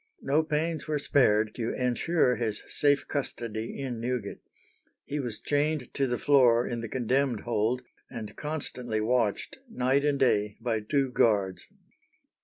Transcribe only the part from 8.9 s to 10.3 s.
watched night and